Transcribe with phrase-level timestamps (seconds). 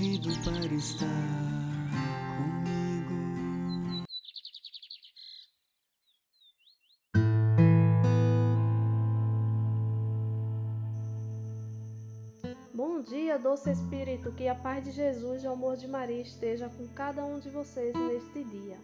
[0.00, 1.06] convido para estar
[2.38, 3.10] comigo.
[12.72, 16.70] Bom dia, doce Espírito, que a paz de Jesus e o amor de Maria esteja
[16.70, 18.78] com cada um de vocês neste dia.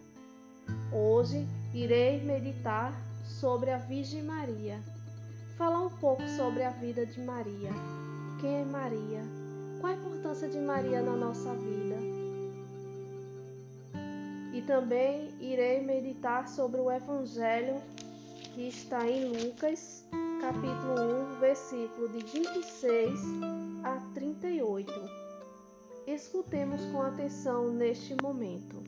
[0.92, 2.92] Hoje irei meditar
[3.24, 4.78] sobre a Virgem Maria.
[5.56, 7.70] Falar um pouco sobre a vida de Maria.
[8.38, 9.35] Quem é Maria?
[9.80, 11.96] Qual a importância de Maria na nossa vida?
[14.52, 17.76] E também irei meditar sobre o Evangelho
[18.54, 20.08] que está em Lucas,
[20.40, 23.20] capítulo 1, versículo de 26
[23.84, 24.92] a 38.
[26.06, 28.82] Escutemos com atenção neste momento.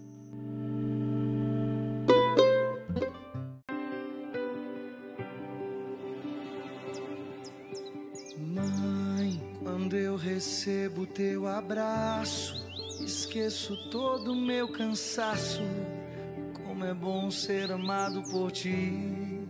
[10.39, 12.65] Recebo teu abraço,
[13.03, 15.63] esqueço todo o meu cansaço.
[16.65, 19.45] Como é bom ser amado por ti.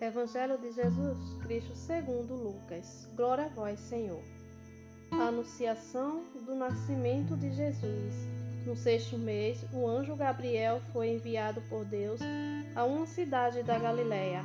[0.00, 3.08] Evangelho de Jesus Cristo segundo Lucas.
[3.14, 4.24] Glória a vós, Senhor.
[5.12, 8.33] Anunciação do nascimento de Jesus.
[8.66, 12.18] No sexto mês, o anjo Gabriel foi enviado por Deus
[12.74, 14.42] a uma cidade da Galiléia,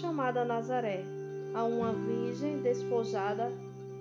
[0.00, 1.04] chamada Nazaré,
[1.54, 3.52] a uma virgem despojada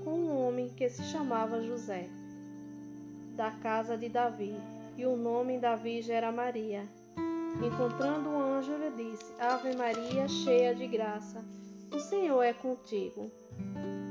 [0.06, 2.08] com um homem que se chamava José,
[3.36, 4.56] da casa de Davi,
[4.98, 6.88] e o nome da virgem era Maria.
[7.62, 11.44] Encontrando o anjo, lhe disse: Ave Maria, cheia de graça,
[11.94, 13.30] o Senhor é contigo.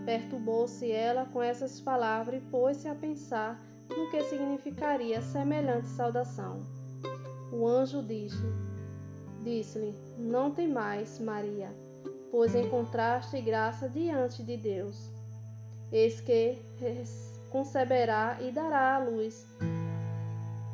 [0.04, 3.59] Perturbou-se ela com essas palavras e pôs-se a pensar
[3.91, 6.60] no que significaria semelhante saudação.
[7.52, 8.66] O anjo disse-lhe:
[9.42, 11.70] disse Não tem mais, Maria,
[12.30, 15.10] pois encontraste graça diante de Deus.
[15.92, 16.58] Eis que
[17.50, 19.47] conceberá e dará à luz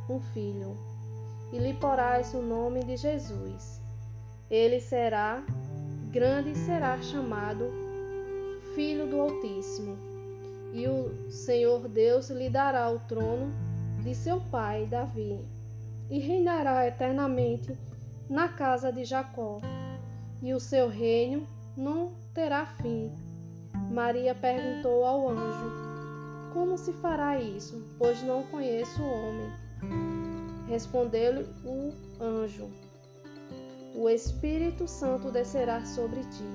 [0.08, 0.76] um filho
[1.52, 3.80] e lhe porás o nome de Jesus.
[4.50, 5.42] Ele será
[6.10, 7.70] grande e será chamado
[8.74, 10.11] Filho do Altíssimo.
[10.72, 13.52] E o Senhor Deus lhe dará o trono
[14.02, 15.38] de seu pai Davi,
[16.10, 17.76] e reinará eternamente
[18.28, 19.60] na casa de Jacó,
[20.42, 21.46] e o seu reino
[21.76, 23.12] não terá fim.
[23.90, 25.70] Maria perguntou ao anjo:
[26.52, 27.86] Como se fará isso?
[27.98, 29.52] Pois não conheço o homem.
[30.66, 32.70] Respondeu-lhe o anjo:
[33.94, 36.48] O Espírito Santo descerá sobre ti,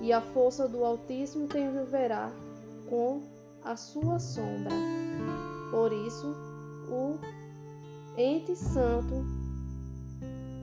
[0.00, 2.32] e a força do Altíssimo te envolverá
[2.88, 3.22] com
[3.64, 4.70] a sua sombra.
[5.70, 6.34] Por isso,
[6.88, 7.18] o
[8.16, 9.24] ente santo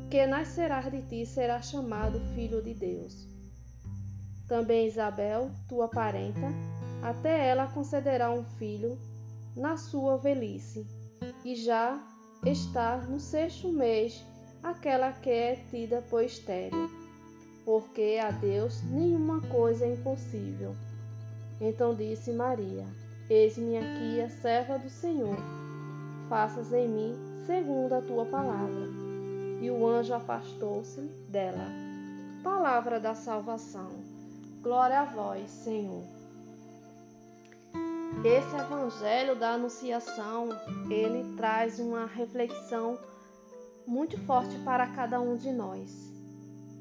[0.10, 3.28] que nascerá de ti será chamado Filho de Deus.
[4.48, 6.48] Também Isabel, tua parenta,
[7.02, 8.98] até ela concederá um filho
[9.56, 10.86] na sua velhice,
[11.44, 12.00] e já
[12.46, 14.24] está no sexto mês
[14.62, 16.90] aquela que é tida por estéril,
[17.66, 20.76] porque a Deus nenhuma coisa é impossível.
[21.62, 22.86] Então disse Maria:
[23.30, 25.38] Eis-me aqui a serva do Senhor,
[26.28, 28.90] faças em mim segundo a tua palavra.
[29.62, 31.68] E o anjo afastou-se dela.
[32.44, 33.92] Palavra da salvação.
[34.64, 36.04] Glória a vós, Senhor.
[38.26, 40.50] Esse evangelho da anunciação,
[40.90, 42.98] ele traz uma reflexão
[43.86, 46.12] muito forte para cada um de nós.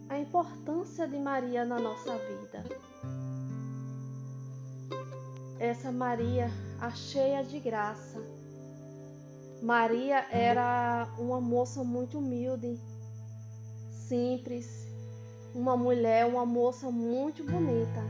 [0.08, 2.64] A importância de Maria na nossa vida.
[5.60, 8.18] Essa Maria, a cheia de graça.
[9.62, 12.80] Maria era uma moça muito humilde,
[13.90, 14.66] simples,
[15.54, 18.02] uma mulher, uma moça muito bonita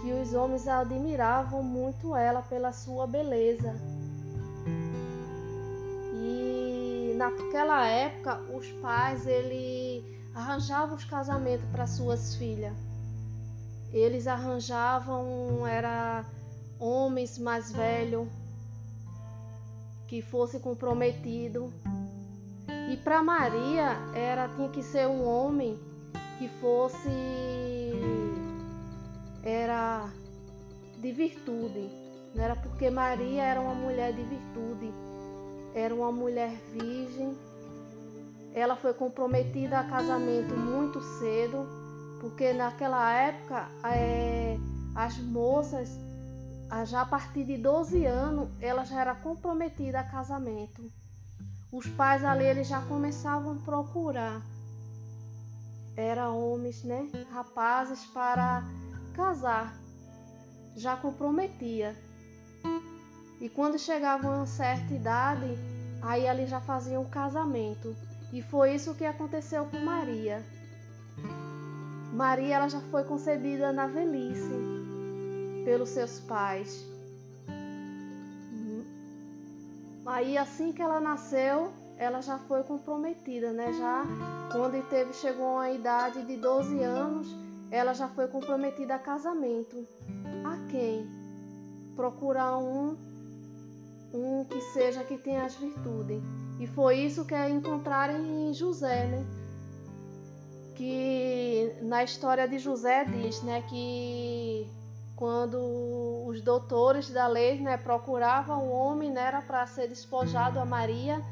[0.00, 3.74] que os homens admiravam muito ela pela sua beleza.
[6.22, 12.89] E naquela época os pais ele arranjavam os casamentos para suas filhas.
[13.92, 16.24] Eles arranjavam era
[16.78, 18.28] homens mais velhos
[20.06, 21.72] que fosse comprometido.
[22.90, 25.78] E para Maria era tinha que ser um homem
[26.38, 27.08] que fosse
[29.42, 30.08] era
[30.98, 31.90] de virtude,
[32.34, 34.92] não era porque Maria era uma mulher de virtude,
[35.74, 37.36] era uma mulher virgem.
[38.52, 41.79] Ela foi comprometida a casamento muito cedo
[42.20, 44.58] porque naquela época é,
[44.94, 45.88] as moças,
[46.86, 50.82] já a partir de 12 anos, ela já era comprometida a casamento.
[51.72, 54.42] Os pais ali eles já começavam a procurar.
[55.96, 57.08] Era homens, né?
[57.32, 58.62] Rapazes para
[59.14, 59.74] casar.
[60.76, 61.96] Já comprometia.
[63.40, 65.46] E quando chegavam a uma certa idade,
[66.02, 67.96] aí ali já faziam o casamento.
[68.32, 70.44] E foi isso que aconteceu com Maria.
[72.12, 74.54] Maria ela já foi concebida na velhice
[75.64, 76.90] pelos seus pais.
[80.06, 83.72] Aí assim que ela nasceu, ela já foi comprometida, né?
[83.74, 84.04] Já
[84.50, 87.28] quando teve chegou a idade de 12 anos,
[87.70, 89.86] ela já foi comprometida a casamento.
[90.44, 91.06] A quem?
[91.94, 92.96] Procurar um
[94.12, 96.22] um que seja que tenha as virtudes.
[96.58, 99.39] E foi isso que encontraram em José, né?
[100.74, 104.66] Que na história de José diz, né, que
[105.16, 110.64] quando os doutores da lei, né, procuravam o homem, né, era para ser despojado a
[110.64, 111.22] Maria,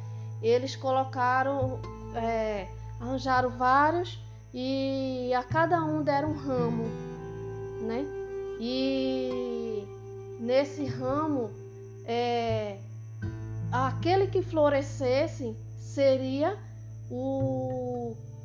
[0.43, 1.81] eles colocaram,
[2.15, 2.69] é,
[3.01, 4.19] arranjaram vários
[4.53, 6.85] e a cada um deram um ramo,
[7.83, 8.05] né?
[8.61, 9.87] E
[10.41, 11.51] nesse ramo
[12.05, 12.79] é,
[13.71, 16.59] aquele que florescesse seria
[17.11, 17.88] o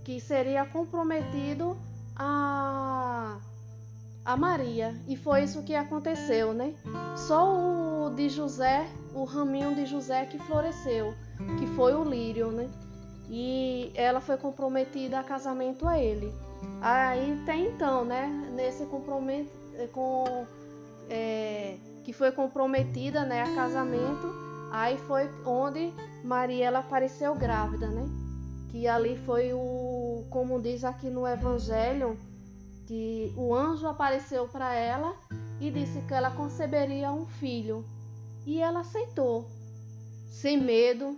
[0.03, 1.77] que seria comprometido
[2.15, 3.37] a,
[4.25, 4.95] a Maria.
[5.07, 6.73] E foi isso que aconteceu, né?
[7.15, 11.13] Só o de José, o raminho de José que floresceu,
[11.59, 12.69] que foi o lírio, né?
[13.29, 16.31] E ela foi comprometida a casamento a ele.
[16.81, 18.27] Aí tem então, né?
[18.53, 20.45] Nesse comprometimento com
[21.09, 24.43] é, que foi comprometida né, a casamento.
[24.71, 28.22] Aí foi onde Maria ela apareceu grávida, né?
[28.73, 32.17] Que ali foi o, como diz aqui no Evangelho,
[32.87, 35.15] que o anjo apareceu para ela
[35.61, 37.85] e disse que ela conceberia um filho.
[38.47, 39.47] E ela aceitou,
[40.31, 41.15] sem medo.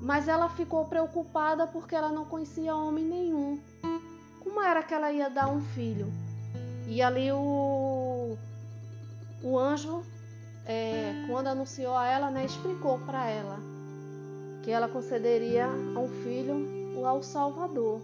[0.00, 3.60] Mas ela ficou preocupada porque ela não conhecia homem nenhum.
[4.38, 6.06] Como era que ela ia dar um filho?
[6.86, 8.38] E ali o
[9.42, 10.00] o anjo,
[10.64, 13.75] é, quando anunciou a ela, né, explicou para ela
[14.66, 18.00] que ela concederia a um filho ao Salvador.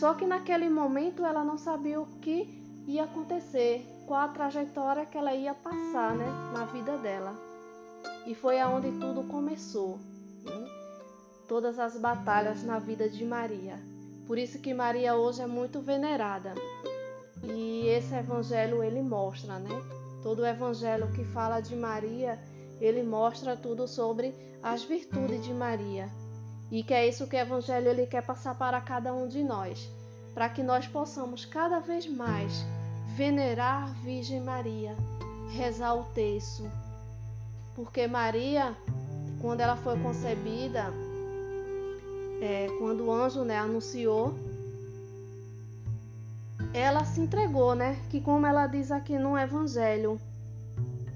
[0.00, 2.48] Só que naquele momento ela não sabia o que
[2.86, 7.34] ia acontecer, qual a trajetória que ela ia passar né, na vida dela.
[8.26, 9.98] E foi aonde tudo começou.
[10.42, 10.66] Né?
[11.46, 13.78] Todas as batalhas na vida de Maria.
[14.26, 16.54] Por isso que Maria hoje é muito venerada.
[17.44, 19.82] E esse evangelho ele mostra, né?
[20.22, 22.38] Todo o evangelho que fala de Maria,
[22.80, 26.08] ele mostra tudo sobre as virtudes de Maria.
[26.70, 29.90] E que é isso que o evangelho ele quer passar para cada um de nós,
[30.32, 32.64] para que nós possamos cada vez mais
[33.14, 34.96] venerar a Virgem Maria,
[35.50, 36.70] rezar o terço.
[37.74, 38.76] Porque Maria,
[39.40, 40.86] quando ela foi concebida,
[42.40, 44.34] é, quando o anjo né, anunciou
[46.72, 47.98] ela se entregou, né?
[48.08, 50.18] Que como ela diz aqui no Evangelho.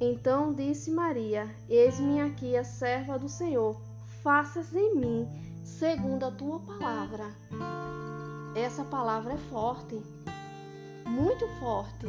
[0.00, 3.80] Então disse Maria: Eis-me aqui a serva do Senhor,
[4.22, 5.28] faças em mim
[5.64, 7.24] segundo a tua palavra.
[8.54, 10.00] Essa palavra é forte,
[11.06, 12.06] muito forte.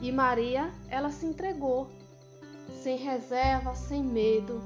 [0.00, 1.88] E Maria, ela se entregou,
[2.82, 4.60] sem reserva, sem medo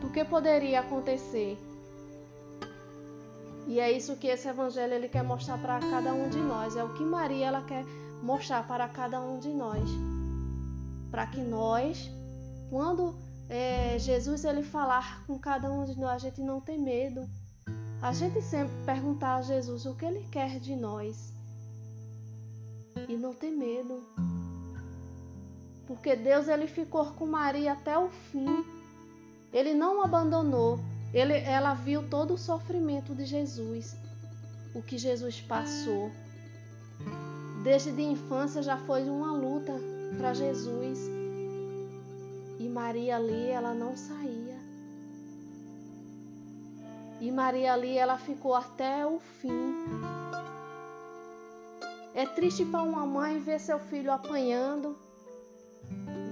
[0.00, 1.58] do que poderia acontecer.
[3.66, 6.76] E é isso que esse evangelho ele quer mostrar para cada um de nós.
[6.76, 7.84] É o que Maria ela quer
[8.22, 10.15] mostrar para cada um de nós.
[11.16, 12.10] Para que nós,
[12.68, 13.16] quando
[13.48, 17.26] é, Jesus ele falar com cada um de nós, a gente não tem medo.
[18.02, 21.32] A gente sempre perguntar a Jesus o que ele quer de nós.
[23.08, 24.02] E não ter medo.
[25.86, 28.62] Porque Deus ele ficou com Maria até o fim.
[29.54, 30.78] Ele não abandonou.
[31.14, 33.96] Ele, ela viu todo o sofrimento de Jesus,
[34.74, 36.10] o que Jesus passou.
[37.64, 40.98] Desde de infância já foi uma luta para Jesus.
[42.58, 44.56] E Maria ali, ela não saía.
[47.20, 49.74] E Maria ali, ela ficou até o fim.
[52.14, 54.96] É triste para uma mãe ver seu filho apanhando,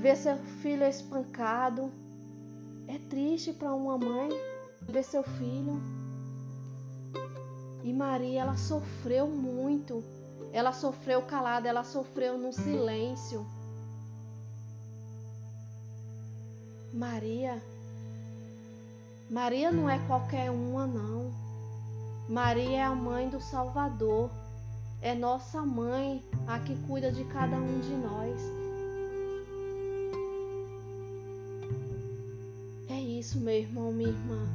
[0.00, 1.92] ver seu filho espancado.
[2.86, 4.28] É triste para uma mãe
[4.82, 5.80] ver seu filho.
[7.82, 10.02] E Maria, ela sofreu muito.
[10.52, 13.44] Ela sofreu calada, ela sofreu no silêncio.
[16.94, 17.60] Maria,
[19.28, 21.32] Maria não é qualquer uma, não.
[22.28, 24.30] Maria é a mãe do Salvador.
[25.02, 28.40] é nossa mãe, a que cuida de cada um de nós.
[32.88, 34.46] É isso, meu irmão, minha irmã.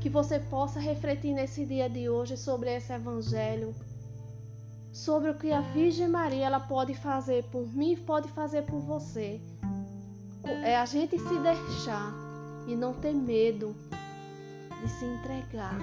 [0.00, 3.74] Que você possa refletir nesse dia de hoje sobre esse evangelho,
[4.92, 9.40] sobre o que a Virgem Maria ela pode fazer por mim, pode fazer por você.
[10.64, 12.12] É a gente se deixar
[12.66, 13.74] e não ter medo
[14.80, 15.78] de se entregar.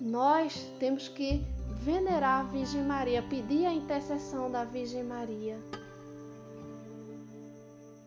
[0.00, 1.44] Nós temos que
[1.80, 5.58] venerar a Virgem Maria, pedir a intercessão da Virgem Maria.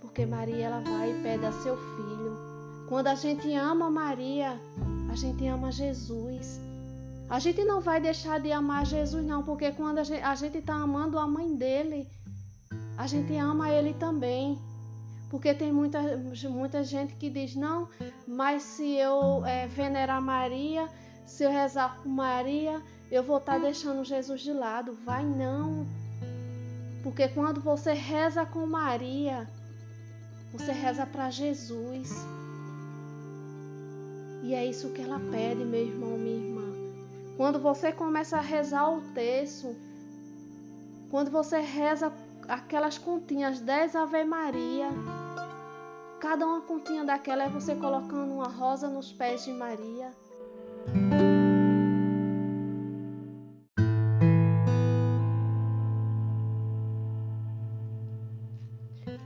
[0.01, 2.37] Porque Maria ela vai e pede a seu filho.
[2.87, 4.59] Quando a gente ama Maria,
[5.11, 6.59] a gente ama Jesus.
[7.29, 11.19] A gente não vai deixar de amar Jesus, não, porque quando a gente está amando
[11.19, 12.07] a mãe dele,
[12.97, 14.57] a gente ama ele também.
[15.29, 16.01] Porque tem muita,
[16.49, 17.87] muita gente que diz: não,
[18.27, 20.89] mas se eu é, venerar Maria,
[21.25, 24.97] se eu rezar com Maria, eu vou estar tá deixando Jesus de lado.
[25.05, 25.85] Vai não.
[27.03, 29.47] Porque quando você reza com Maria,
[30.51, 32.25] você reza para Jesus.
[34.43, 36.73] E é isso que ela pede, meu irmão, minha irmã.
[37.35, 39.75] Quando você começa a rezar o texto,
[41.11, 42.11] quando você reza
[42.47, 44.89] aquelas continhas 10 Ave Maria,
[46.19, 50.11] cada uma continha daquela é você colocando uma rosa nos pés de Maria.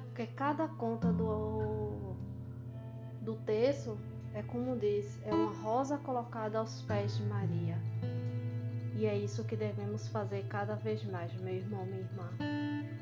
[0.05, 2.15] Porque cada conta do,
[3.21, 3.97] do texto
[4.33, 7.77] é como diz, é uma rosa colocada aos pés de Maria.
[9.01, 12.29] E é isso que devemos fazer cada vez mais, meu irmão, minha irmã.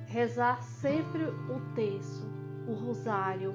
[0.07, 2.25] Rezar sempre o terço,
[2.69, 3.53] o rosário,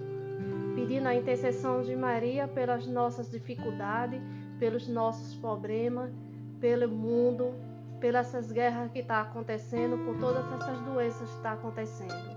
[0.75, 4.21] pedindo a intercessão de Maria pelas nossas dificuldades,
[4.59, 6.13] pelos nossos problemas,
[6.61, 7.55] pelo mundo,
[7.99, 12.37] pelas essas guerras que estão tá acontecendo, por todas essas doenças que estão tá acontecendo.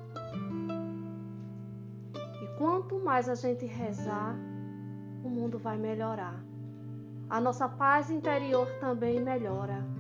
[2.16, 4.38] E quanto mais a gente rezar,
[5.22, 6.42] o mundo vai melhorar.
[7.30, 9.97] A nossa paz interior também melhora.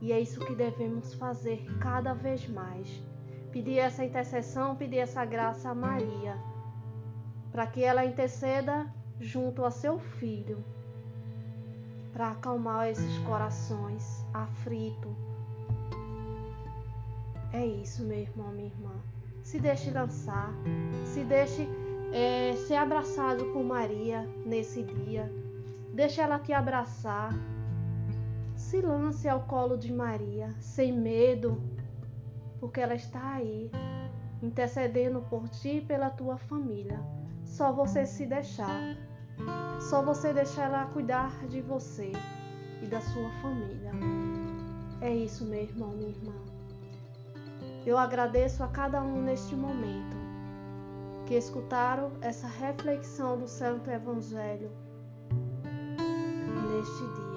[0.00, 3.02] E é isso que devemos fazer cada vez mais.
[3.52, 6.36] Pedir essa intercessão, pedir essa graça a Maria,
[7.50, 8.86] para que ela interceda
[9.18, 10.64] junto a seu filho,
[12.12, 15.12] para acalmar esses corações aflitos.
[17.52, 18.94] É isso, meu irmão, minha irmã.
[19.42, 20.52] Se deixe lançar,
[21.04, 21.68] se deixe
[22.12, 25.30] é, ser abraçado por Maria nesse dia.
[25.92, 27.34] Deixe ela te abraçar.
[28.60, 31.60] Se lance ao colo de Maria, sem medo,
[32.60, 33.70] porque ela está aí,
[34.40, 37.00] intercedendo por ti e pela tua família.
[37.42, 38.96] Só você se deixar.
[39.80, 42.12] Só você deixar ela cuidar de você
[42.82, 43.92] e da sua família.
[45.00, 46.34] É isso, meu irmão, minha irmã.
[47.84, 50.16] Eu agradeço a cada um neste momento
[51.26, 54.70] que escutaram essa reflexão do Santo Evangelho
[56.70, 57.29] neste dia.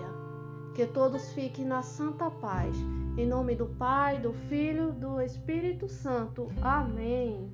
[0.75, 2.75] Que todos fiquem na santa paz.
[3.17, 6.51] Em nome do Pai, do Filho, do Espírito Santo.
[6.61, 7.51] Amém.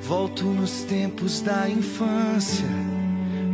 [0.00, 2.68] Volto nos tempos da infância,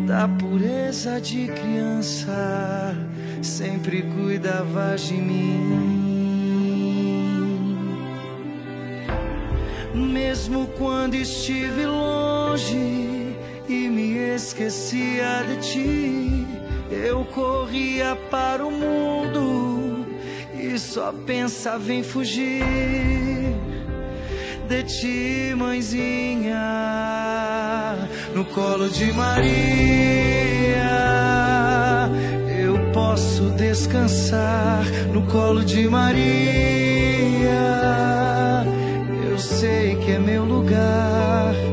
[0.07, 2.95] da pureza de criança,
[3.43, 6.03] sempre cuidava de mim.
[10.43, 13.12] mesmo quando estive longe
[14.53, 16.47] esquecia de ti.
[16.91, 20.07] Eu corria para o mundo
[20.55, 22.63] e só pensava em fugir
[24.69, 26.61] de ti, mãezinha,
[28.35, 29.41] no colo de Maria.
[32.63, 36.63] Eu posso descansar no colo de Maria
[39.43, 41.72] sei que é meu lugar.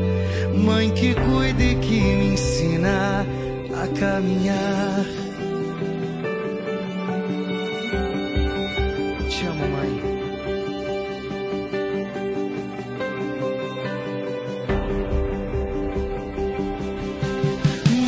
[4.00, 5.04] Caminhar.
[9.28, 10.02] Te amo, mãe.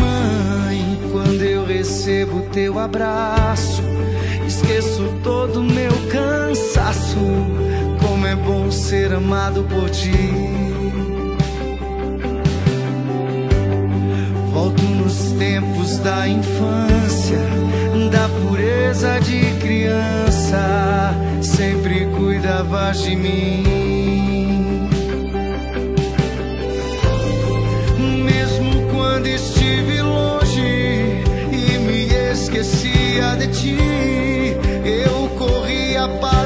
[0.01, 3.83] Mãe, quando eu recebo teu abraço,
[4.49, 7.63] esqueço todo meu cansaço
[8.33, 10.62] é bom ser amado por ti.
[14.53, 17.39] Volto nos tempos da infância,
[18.11, 24.89] da pureza de criança, sempre cuidavas de mim.
[28.25, 30.43] Mesmo quando estive longe
[33.37, 33.77] de ti.
[34.85, 36.42] Eu corria para